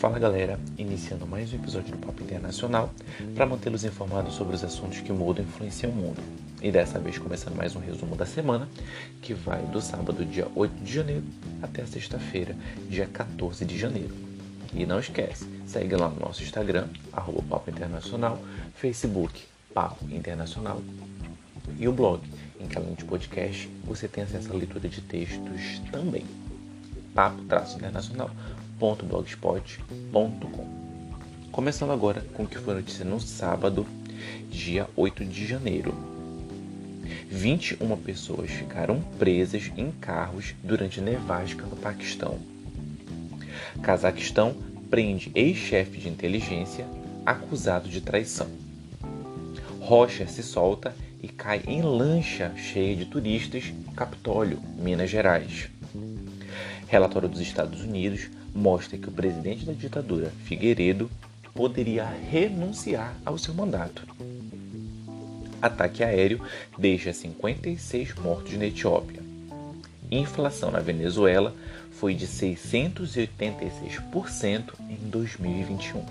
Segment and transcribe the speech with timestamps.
[0.00, 2.90] Fala galera, iniciando mais um episódio do Papo Internacional
[3.34, 6.22] para mantê-los informados sobre os assuntos que mudam e influenciam o mundo.
[6.62, 8.66] E dessa vez começando mais um resumo da semana,
[9.20, 11.24] que vai do sábado, dia 8 de janeiro,
[11.60, 12.56] até sexta-feira,
[12.88, 14.14] dia 14 de janeiro.
[14.72, 18.40] E não esquece, segue lá no nosso Instagram, arroba Papo Internacional,
[18.76, 19.38] Facebook,
[19.74, 20.80] Papo Internacional
[21.78, 22.22] e o blog,
[22.58, 26.24] em que além de podcast, você tem acesso à leitura de textos também.
[28.80, 30.80] papo-internacional.blogspot.com
[31.52, 33.86] Começando agora com o que foi notícia no sábado,
[34.48, 35.94] dia 8 de janeiro.
[37.28, 42.38] 21 pessoas ficaram presas em carros durante nevasca no Paquistão.
[43.82, 44.56] Cazaquistão
[44.88, 46.86] prende ex-chefe de inteligência
[47.26, 48.48] acusado de traição.
[49.80, 55.68] Rocha se solta e cai em lancha cheia de turistas Capitólio, Minas Gerais.
[56.88, 61.10] Relatório dos Estados Unidos mostra que o presidente da ditadura, Figueiredo,
[61.54, 64.06] poderia renunciar ao seu mandato.
[65.60, 66.40] Ataque aéreo
[66.78, 69.20] deixa 56 mortos na Etiópia.
[70.10, 71.54] Inflação na Venezuela
[71.92, 76.02] foi de 686% em 2021.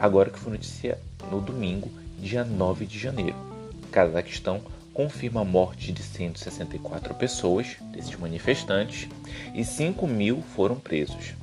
[0.00, 0.98] Agora que foi notícia
[1.30, 3.36] no domingo, dia 9 de janeiro.
[3.92, 4.62] Cazaquistão
[4.98, 9.08] confirma a morte de 164 pessoas, desses manifestantes,
[9.54, 11.34] e 5 mil foram presos.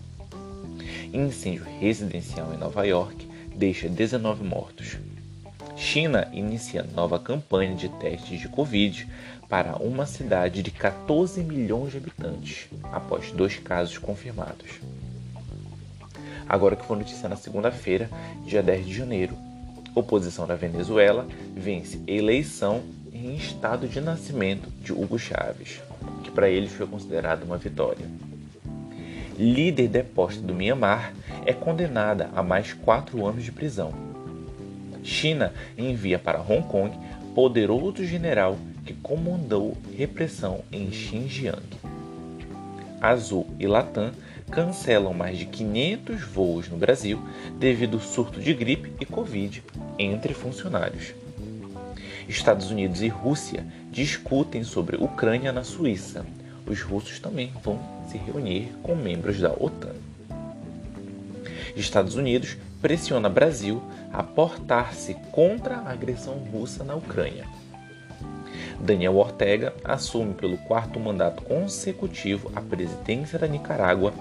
[1.14, 4.98] Incêndio residencial em Nova York deixa 19 mortos.
[5.78, 9.08] China inicia nova campanha de testes de Covid
[9.48, 14.82] para uma cidade de 14 milhões de habitantes, após dois casos confirmados.
[16.50, 18.10] Agora que foi notícia na segunda-feira,
[18.46, 19.38] dia 10 de janeiro,
[19.96, 22.84] oposição da Venezuela vence eleição
[23.26, 25.82] em estado de nascimento de Hugo Chávez,
[26.24, 28.06] que para eles foi considerado uma vitória.
[29.36, 31.12] Líder deposta do Myanmar
[31.44, 33.92] é condenada a mais quatro anos de prisão.
[35.04, 36.96] China envia para Hong Kong
[37.34, 41.66] poderoso general que comandou repressão em Xinjiang.
[43.02, 44.12] Azul e Latam
[44.52, 47.20] cancelam mais de 500 voos no Brasil
[47.58, 49.64] devido ao surto de gripe e Covid
[49.98, 51.25] entre funcionários.
[52.28, 56.26] Estados Unidos e Rússia discutem sobre Ucrânia na Suíça.
[56.66, 59.94] Os russos também vão se reunir com membros da OTAN.
[61.76, 63.82] Estados Unidos pressiona Brasil
[64.12, 67.46] a portar-se contra a agressão russa na Ucrânia.
[68.80, 74.14] Daniel Ortega assume pelo quarto mandato consecutivo a presidência da Nicarágua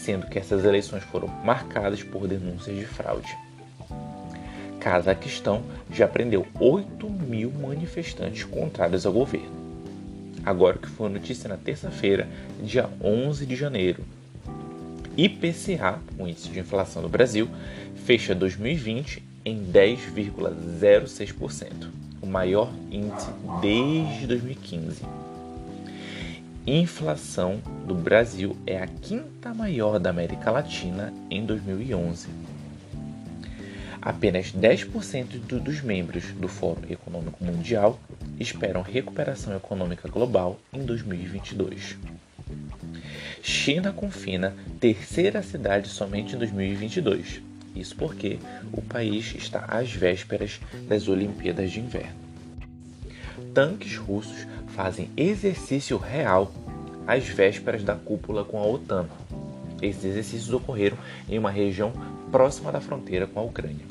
[0.00, 3.36] sendo que essas eleições foram marcadas por denúncias de fraude.
[4.80, 9.60] Cazaquistão já prendeu 8 mil manifestantes contrários ao governo.
[10.44, 12.28] Agora que foi notícia na terça-feira,
[12.62, 14.02] dia 11 de janeiro.
[15.16, 17.48] IPCA, o índice de inflação do Brasil,
[18.06, 21.88] fecha 2020 em 10,06%,
[22.22, 23.28] o maior índice
[23.60, 25.20] desde 2015
[26.66, 32.28] inflação do Brasil é a quinta maior da América Latina em 2011.
[34.02, 37.98] Apenas 10% dos membros do Fórum Econômico Mundial
[38.38, 41.98] esperam recuperação econômica global em 2022.
[43.42, 47.42] China confina terceira cidade somente em 2022.
[47.74, 48.38] Isso porque
[48.72, 52.18] o país está às vésperas das Olimpíadas de Inverno.
[53.54, 56.52] Tanques russos fazem exercício real
[57.06, 59.06] às vésperas da cúpula com a OTAN.
[59.82, 60.96] Esses exercícios ocorreram
[61.28, 61.92] em uma região
[62.30, 63.84] próxima da fronteira com a Ucrânia.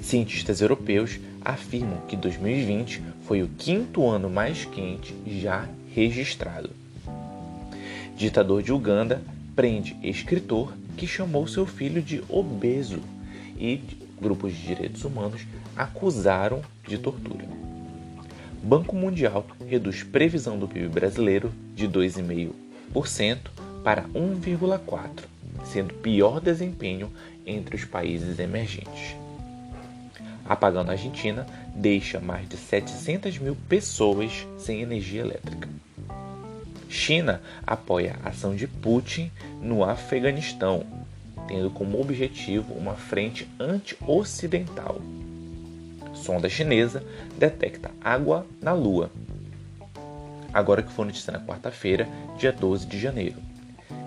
[0.00, 6.70] Cientistas europeus afirmam que 2020 foi o quinto ano mais quente já registrado.
[8.16, 9.22] Ditador de Uganda
[9.54, 13.00] prende escritor que chamou seu filho de obeso
[13.56, 13.80] e
[14.20, 15.42] grupos de direitos humanos
[15.76, 17.44] acusaram de tortura.
[18.62, 23.38] Banco Mundial reduz previsão do PIB brasileiro de 2,5%
[23.88, 25.24] para 1,4%,
[25.64, 27.10] sendo pior desempenho
[27.46, 29.16] entre os países emergentes.
[30.44, 35.70] Apagão na Argentina deixa mais de 700 mil pessoas sem energia elétrica.
[36.90, 39.32] China apoia a ação de Putin
[39.62, 40.84] no Afeganistão,
[41.46, 45.00] tendo como objetivo uma frente anti-ocidental
[46.12, 47.02] sonda chinesa
[47.38, 49.10] detecta água na Lua.
[50.52, 52.06] Agora que foi notícia na quarta-feira,
[52.36, 53.47] dia 12 de janeiro.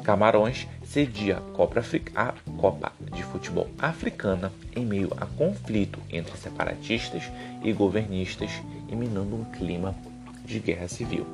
[0.04, 7.24] Camarões cedia a Copa, de Futebol Africana em meio a conflito entre separatistas
[7.64, 8.52] e governistas
[8.90, 9.96] e minando um clima
[10.44, 11.26] de guerra civil.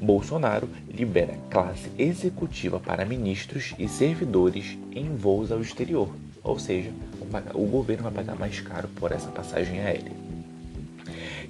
[0.00, 6.10] Bolsonaro libera classe executiva para ministros e servidores em voos ao exterior,
[6.42, 6.90] ou seja,
[7.54, 10.12] o governo vai pagar mais caro por essa passagem aérea.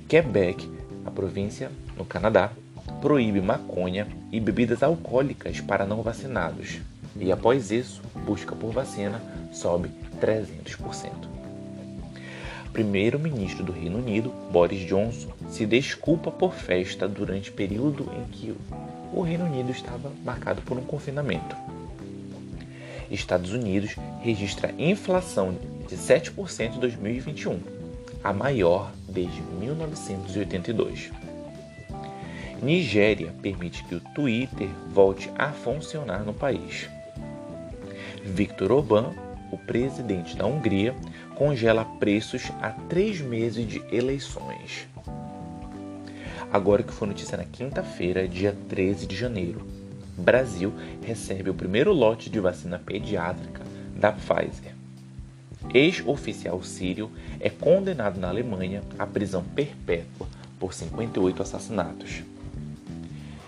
[0.06, 0.70] Quebec,
[1.04, 2.52] a província no Canadá,
[3.00, 6.80] proíbe maconha e bebidas alcoólicas para não vacinados,
[7.16, 9.20] e após isso, busca por vacina
[9.52, 9.90] sobe
[10.20, 11.34] 300%.
[12.72, 18.54] Primeiro-ministro do Reino Unido, Boris Johnson, se desculpa por festa durante período em que
[19.12, 21.54] o Reino Unido estava marcado por um confinamento.
[23.08, 25.54] Estados Unidos registra inflação
[25.88, 27.60] de 7% em 2021,
[28.24, 31.12] a maior desde 1982.
[32.62, 36.88] Nigéria permite que o Twitter volte a funcionar no país.
[38.24, 39.12] Viktor Orbán,
[39.52, 40.94] o presidente da Hungria,
[41.36, 44.88] congela preços a três meses de eleições.
[46.52, 49.66] Agora que foi notícia na quinta-feira, dia 13 de janeiro,
[50.16, 50.72] Brasil
[51.02, 53.62] recebe o primeiro lote de vacina pediátrica
[53.96, 54.74] da Pfizer.
[55.72, 57.10] Ex-oficial sírio
[57.40, 60.28] é condenado na Alemanha à prisão perpétua
[60.58, 62.22] por 58 assassinatos.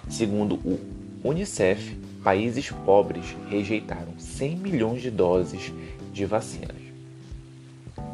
[0.09, 0.79] Segundo o
[1.25, 5.73] Unicef, países pobres rejeitaram 100 milhões de doses
[6.13, 6.77] de vacinas.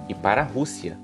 [0.08, 0.98] E para a Rússia,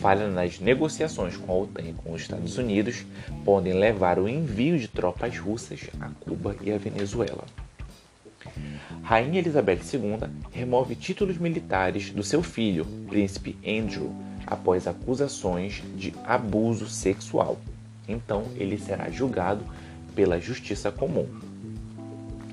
[0.00, 3.04] falha nas negociações com a OTAN e com os Estados Unidos
[3.44, 7.44] podem levar o envio de tropas russas a Cuba e a Venezuela.
[9.02, 10.18] Rainha Elizabeth II
[10.50, 14.14] remove títulos militares do seu filho, príncipe Andrew,
[14.46, 17.58] após acusações de abuso sexual.
[18.08, 19.64] Então ele será julgado
[20.14, 21.26] pela justiça comum.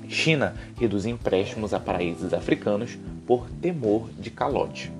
[0.08, 4.90] China reduz empréstimos a países africanos por temor de calote.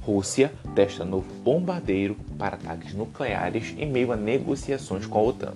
[0.00, 5.54] Rússia testa novo bombardeiro para ataques nucleares em meio a negociações com a OTAN.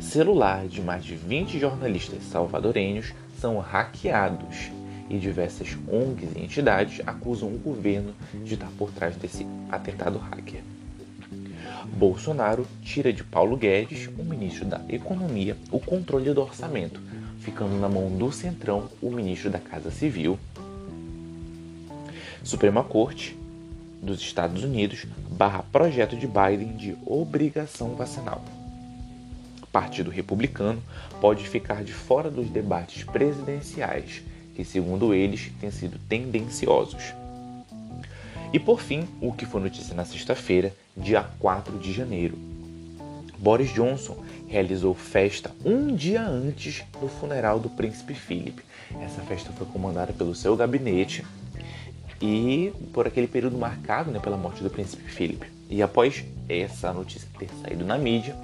[0.00, 4.70] Celular de mais de 20 jornalistas salvadorenhos são hackeados
[5.08, 8.14] e diversas ONGs e entidades acusam o governo
[8.44, 10.73] de estar por trás desse atentado hacker.
[11.86, 17.00] Bolsonaro tira de Paulo Guedes, o ministro da Economia, o controle do orçamento,
[17.40, 20.38] ficando na mão do Centrão o ministro da Casa Civil,
[22.42, 23.36] Suprema Corte
[24.02, 28.44] dos Estados Unidos barra projeto de Biden de obrigação vacinal.
[29.72, 30.82] Partido Republicano
[31.20, 34.22] pode ficar de fora dos debates presidenciais,
[34.54, 37.14] que, segundo eles, têm sido tendenciosos.
[38.54, 42.38] E por fim, o que foi notícia na sexta-feira, dia 4 de janeiro.
[43.36, 44.16] Boris Johnson
[44.46, 48.62] realizou festa um dia antes do funeral do príncipe Philip.
[49.02, 51.26] Essa festa foi comandada pelo seu gabinete
[52.22, 55.44] e por aquele período marcado né, pela morte do príncipe Philip.
[55.68, 58.36] E após essa notícia ter saído na mídia,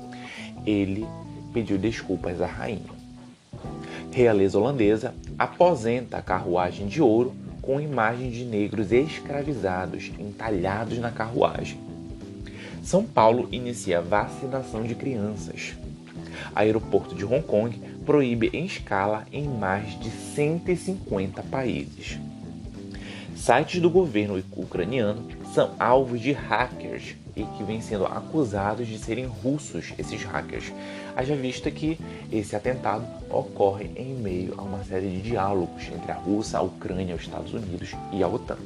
[0.66, 1.06] ele
[1.54, 2.98] pediu desculpas à rainha.
[4.10, 11.78] Realeza holandesa aposenta a carruagem de ouro com imagens de negros escravizados entalhados na carruagem.
[12.82, 15.74] São Paulo inicia vacinação de crianças.
[16.54, 22.18] Aeroporto de Hong Kong proíbe em escala em mais de 150 países.
[23.36, 25.22] Sites do governo ucraniano
[25.54, 30.72] são alvos de hackers e que vêm sendo acusados de serem russos, esses hackers.
[31.16, 31.98] Haja vista que
[32.30, 37.14] esse atentado ocorre em meio a uma série de diálogos entre a Rússia, a Ucrânia,
[37.14, 38.58] os Estados Unidos e a OTAN.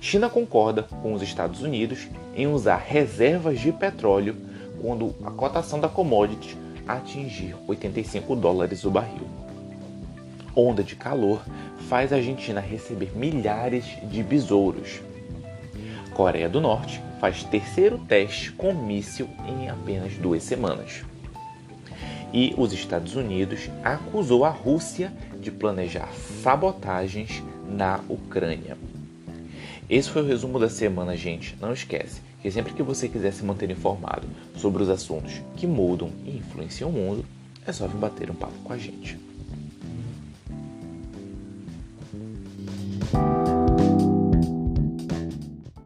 [0.00, 4.36] China concorda com os Estados Unidos em usar reservas de petróleo
[4.80, 6.56] quando a cotação da commodity
[6.86, 9.26] atingir 85 dólares o barril.
[10.54, 11.42] Onda de calor
[11.88, 15.00] faz a Argentina receber milhares de besouros.
[16.14, 21.04] Coreia do Norte faz terceiro teste com míssil em apenas duas semanas.
[22.32, 26.08] E os Estados Unidos acusou a Rússia de planejar
[26.42, 28.76] sabotagens na Ucrânia.
[29.88, 31.56] Esse foi o resumo da semana, gente.
[31.60, 36.10] Não esquece que sempre que você quiser se manter informado sobre os assuntos que mudam
[36.24, 37.24] e influenciam o mundo,
[37.66, 39.18] é só vir bater um papo com a gente.